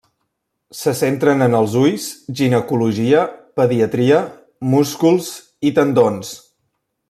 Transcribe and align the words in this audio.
Se 0.77 0.93
centren 0.99 1.45
en 1.47 1.57
els 1.57 1.75
ulls, 1.81 2.07
ginecologia, 2.41 3.27
pediatria, 3.61 4.23
músculs 4.75 5.33
i 5.73 5.77
tendons. 5.79 6.37